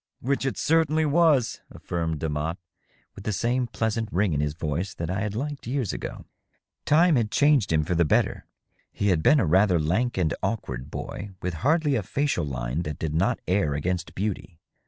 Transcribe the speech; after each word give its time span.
"Which 0.19 0.47
it 0.47 0.57
certainly 0.57 1.05
was," 1.05 1.61
affirmed 1.69 2.19
Demotte, 2.21 2.57
with 3.13 3.23
the 3.23 3.31
same 3.31 3.67
pleasant 3.67 4.09
ring 4.11 4.33
in 4.33 4.39
his 4.41 4.55
voice 4.55 4.95
that 4.95 5.11
I 5.11 5.19
had 5.21 5.35
liked 5.35 5.67
years 5.67 5.93
ago. 5.93 6.25
Time 6.85 7.17
had 7.17 7.29
changed 7.29 7.71
him 7.71 7.83
for 7.83 7.93
the 7.93 8.03
better. 8.03 8.47
He 8.91 9.09
had 9.09 9.21
been 9.21 9.39
a 9.39 9.45
rather 9.45 9.79
lank 9.79 10.17
and 10.17 10.33
awkward 10.41 10.89
boy, 10.89 11.33
with 11.43 11.53
hardly 11.53 11.93
a 11.93 12.01
facial 12.01 12.45
line 12.47 12.81
that 12.81 12.97
did 12.97 13.13
not 13.13 13.41
err 13.47 13.75
against 13.75 14.15
beauty. 14.15 14.57